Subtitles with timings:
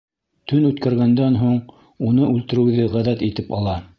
[0.51, 1.59] Төн үткәргәндән һуң,
[2.09, 3.81] уны үлтереүҙе ғәҙәт итеп ала.